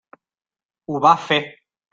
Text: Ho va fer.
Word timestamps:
Ho 0.87 1.03
va 1.05 1.13
fer. 1.29 1.41